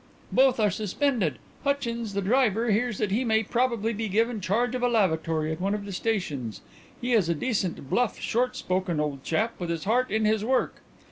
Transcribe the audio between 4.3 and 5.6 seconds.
charge of a lavatory